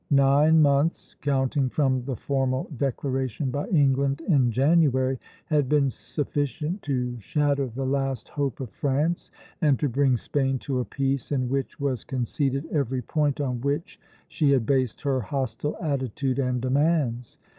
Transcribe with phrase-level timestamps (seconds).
[0.09, 7.19] Nine months, counting from the formal declaration by England in January, had been sufficient to
[7.19, 9.29] shatter the last hope of France,
[9.61, 13.99] and to bring Spain to a peace in which was conceded every point on which
[14.27, 17.37] she had based her hostile attitude and demands.